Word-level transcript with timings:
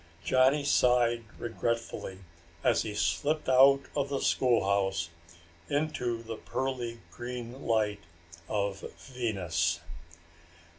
Johnny 0.23 0.63
sighed 0.63 1.25
regretfully 1.37 2.21
as 2.63 2.81
he 2.81 2.95
slipped 2.95 3.47
out 3.47 3.81
of 3.95 4.09
the 4.09 4.19
schoolhouse 4.19 5.09
into 5.69 6.23
the 6.23 6.37
pearly 6.37 7.01
green 7.11 7.67
light 7.67 7.99
of 8.49 8.79
Venus. 8.99 9.79